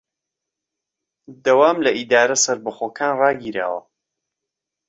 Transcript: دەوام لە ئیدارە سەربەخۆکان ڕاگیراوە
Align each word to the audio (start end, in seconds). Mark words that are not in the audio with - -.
دەوام 1.45 1.77
لە 1.85 1.91
ئیدارە 1.97 2.37
سەربەخۆکان 2.43 3.13
ڕاگیراوە 3.21 3.81